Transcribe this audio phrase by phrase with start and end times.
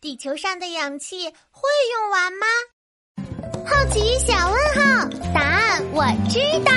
[0.00, 2.46] 地球上的氧气会用完吗？
[3.68, 6.72] 好奇小问号，答案我知道。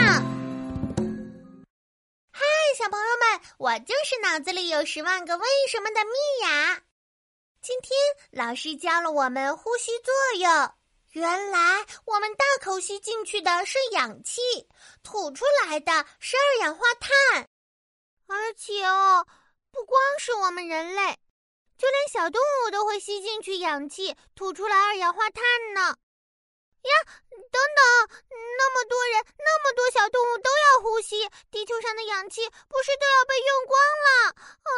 [2.34, 2.44] 嗨，
[2.78, 6.82] 小朋友们，我就是脑子里有十万个为什么的蜜雅。
[7.62, 7.98] 今天
[8.32, 10.74] 老师教了我们呼吸作用。
[11.12, 14.42] 原来我们大口吸进去的是氧气，
[15.02, 17.48] 吐出来的是二氧化碳。
[18.28, 19.26] 而且哦，
[19.72, 21.18] 不光是我们人类。
[21.78, 25.44] 就连小动物都会吸进去氧气，吐出来二氧化碳
[25.74, 25.82] 呢。
[26.84, 26.92] 呀，
[27.30, 28.20] 等等，
[28.58, 34.36] 那么多人，那么多小动物都要呼吸，地球上的氧气不是都要被用光了？
[34.36, 34.70] 啊，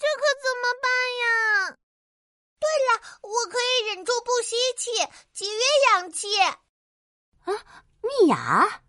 [0.00, 1.76] 这可怎么办呀？
[2.58, 4.90] 对了，我可以忍住不吸气，
[5.34, 6.40] 节约氧气。
[6.40, 7.52] 啊，
[8.00, 8.82] 蜜雅，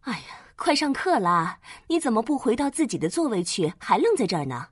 [0.00, 1.60] 哎呀，快上课啦！
[1.86, 4.70] 你怎么不回到自己的座位去，还愣在这儿呢？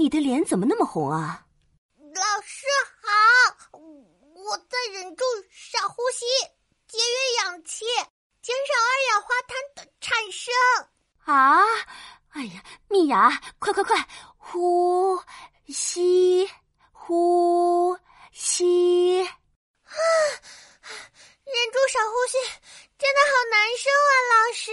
[0.00, 0.02] 哎。
[0.02, 1.44] 你的脸怎么那么红啊？
[1.98, 2.64] 老师
[3.02, 3.08] 好，
[3.72, 6.24] 我在忍住少呼吸，
[6.88, 7.84] 节约氧气，
[8.40, 10.54] 减少二氧化碳的产生。
[11.26, 11.60] 啊！
[12.30, 15.20] 哎呀，蜜雅，快快快，呼
[15.68, 16.48] 吸，
[16.92, 17.94] 呼
[18.32, 19.22] 吸。
[19.22, 19.28] 啊！
[21.44, 22.38] 忍住少呼吸，
[22.96, 24.70] 真的好难受啊，老师。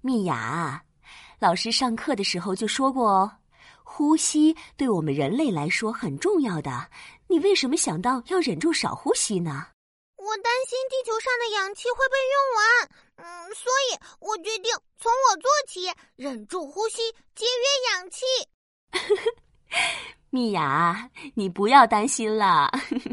[0.00, 0.84] 蜜雅，
[1.40, 3.38] 老师上课的时候就说过哦。
[3.94, 6.88] 呼吸对我们人类来说很重要的，
[7.28, 9.66] 你为什么想到要忍住少呼吸呢？
[10.16, 18.24] 我担心地球上的氧气会被用完，嗯，所以我决定从我做起，忍住呼吸，节约氧气。
[20.30, 22.70] 米娅，你不要担心了。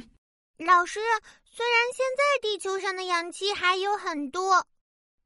[0.65, 1.01] 老师，
[1.43, 4.65] 虽然现在地球上的氧气还有很多，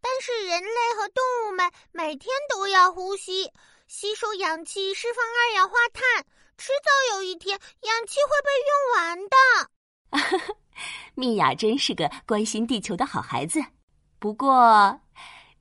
[0.02, 3.52] 但是人类和动物们每天都要呼吸。
[3.96, 6.26] 吸收氧气，释放二氧化碳，
[6.58, 10.56] 迟早有一天氧气会被用完的。
[11.14, 13.64] 蜜雅真是个关心地球的好孩子。
[14.18, 15.00] 不过，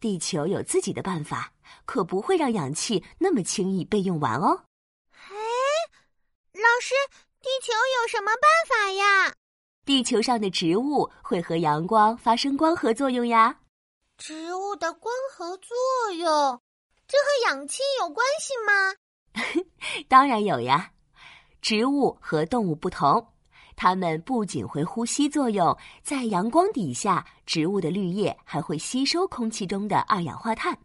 [0.01, 1.53] 地球有自己的办法，
[1.85, 4.65] 可不会让氧气那么轻易被用完哦。
[5.13, 5.37] 哎，
[6.55, 6.95] 老师，
[7.43, 9.35] 地球有什么办法呀？
[9.85, 13.61] 地球上的植物会和阳光发生光合作用呀。
[14.17, 15.77] 植物的光合作
[16.15, 16.63] 用。
[17.13, 19.67] 这和氧气有关系吗？
[20.09, 20.91] 当然有呀。
[21.61, 23.29] 植物和动物不同，
[23.77, 30.79] 它们不仅会呼吸作用，在阳光底下，植物的绿叶还会吸收空气中的二氧化碳，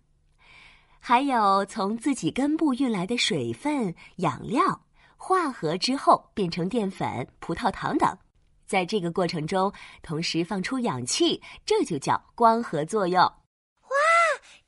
[0.99, 4.81] 还有从自己根部运来的水分、养料，
[5.15, 8.17] 化合之后变成淀粉、葡萄糖等，
[8.67, 9.71] 在这个过程中
[10.03, 13.31] 同时放出氧气，这就叫光合作用。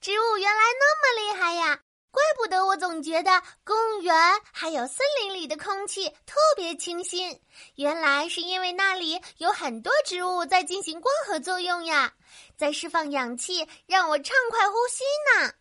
[0.01, 1.79] 植物原来那么厉害呀！
[2.11, 4.15] 怪不得我总觉得公园
[4.51, 7.39] 还有森林里的空气特别清新，
[7.75, 12.11] 原来是因为那里有很多植物在进行光合作用呀，
[12.57, 15.53] 在释放氧气，让我畅快呼吸呢。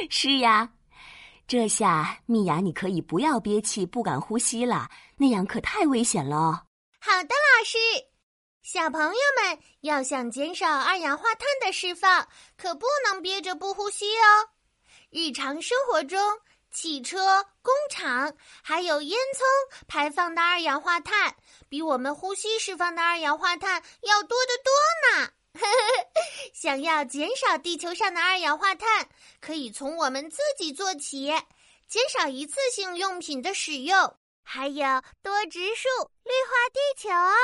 [0.10, 0.68] 是呀，
[1.48, 6.64] 这下蜜雅你可以不要憋气不敢呼吸了，那样可太危险了。
[7.00, 7.78] 好的，老师。
[8.64, 12.26] 小朋友们要想减少二氧化碳的释放，
[12.56, 14.48] 可不能憋着不呼吸哦。
[15.10, 16.18] 日常生活中，
[16.70, 21.36] 汽车、工厂还有烟囱排放的二氧化碳，
[21.68, 25.30] 比我们呼吸释放的二氧化碳要多得多呢。
[26.54, 29.06] 想要减少地球上的二氧化碳，
[29.42, 31.26] 可以从我们自己做起，
[31.86, 35.86] 减少一次性用品的使用，还有多植树，
[36.22, 37.34] 绿化地球哦。